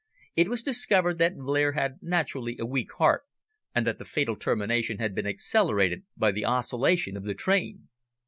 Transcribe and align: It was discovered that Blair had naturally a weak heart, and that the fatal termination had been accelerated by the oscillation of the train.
It 0.35 0.49
was 0.49 0.63
discovered 0.63 1.19
that 1.19 1.37
Blair 1.37 1.73
had 1.73 1.99
naturally 2.01 2.57
a 2.59 2.65
weak 2.65 2.91
heart, 2.93 3.21
and 3.75 3.85
that 3.85 3.99
the 3.99 4.03
fatal 4.03 4.35
termination 4.35 4.97
had 4.97 5.13
been 5.13 5.27
accelerated 5.27 6.05
by 6.17 6.31
the 6.31 6.43
oscillation 6.43 7.15
of 7.15 7.23
the 7.25 7.35
train. 7.35 7.87